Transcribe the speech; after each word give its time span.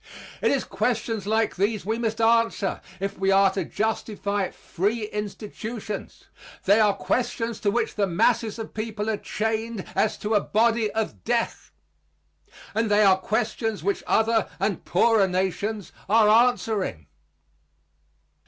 It 0.41 0.49
is 0.49 0.63
questions 0.63 1.27
like 1.27 1.57
these 1.57 1.85
we 1.85 1.99
must 1.99 2.19
answer 2.19 2.81
if 2.99 3.19
we 3.19 3.29
are 3.29 3.51
to 3.51 3.63
justify 3.63 4.49
free 4.49 5.03
institutions. 5.09 6.25
They 6.65 6.79
are 6.79 6.95
questions 6.95 7.59
to 7.59 7.69
which 7.69 7.93
the 7.93 8.07
masses 8.07 8.57
of 8.57 8.73
people 8.73 9.11
are 9.11 9.17
chained 9.17 9.85
as 9.93 10.17
to 10.25 10.33
a 10.33 10.41
body 10.41 10.89
of 10.89 11.23
death. 11.23 11.69
And 12.73 12.89
they 12.89 13.03
are 13.03 13.17
questions 13.19 13.83
which 13.83 14.01
other 14.07 14.49
and 14.59 14.83
poorer 14.85 15.27
nations 15.27 15.91
are 16.09 16.27
answering. 16.47 17.05